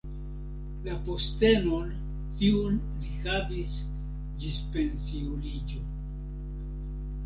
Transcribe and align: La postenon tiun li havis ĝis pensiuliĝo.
La 0.87 0.95
postenon 1.09 1.91
tiun 2.41 2.81
li 3.03 3.13
havis 3.29 3.79
ĝis 4.43 4.61
pensiuliĝo. 4.75 5.89